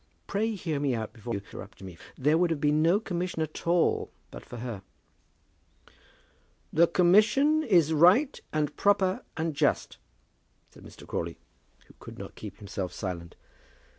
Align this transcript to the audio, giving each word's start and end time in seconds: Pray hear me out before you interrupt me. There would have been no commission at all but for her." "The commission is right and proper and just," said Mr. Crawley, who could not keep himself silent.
Pray 0.25 0.55
hear 0.55 0.79
me 0.79 0.95
out 0.95 1.13
before 1.13 1.35
you 1.35 1.41
interrupt 1.41 1.83
me. 1.83 1.95
There 2.17 2.35
would 2.35 2.49
have 2.49 2.59
been 2.59 2.81
no 2.81 2.99
commission 2.99 3.39
at 3.43 3.67
all 3.67 4.09
but 4.31 4.43
for 4.43 4.57
her." 4.57 4.81
"The 6.73 6.87
commission 6.87 7.61
is 7.61 7.93
right 7.93 8.41
and 8.51 8.75
proper 8.75 9.23
and 9.37 9.53
just," 9.53 9.99
said 10.71 10.81
Mr. 10.81 11.05
Crawley, 11.05 11.37
who 11.85 11.93
could 11.99 12.17
not 12.17 12.33
keep 12.33 12.57
himself 12.57 12.91
silent. 12.91 13.35